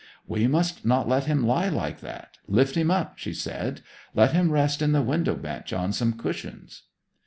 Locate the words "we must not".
0.27-1.07